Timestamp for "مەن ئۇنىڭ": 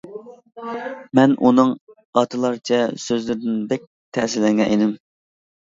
1.19-1.75